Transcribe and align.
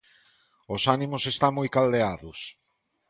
Os 0.75 0.83
ánimos 0.95 1.23
están 1.33 1.51
moi 1.57 1.67
caldeados. 1.75 2.39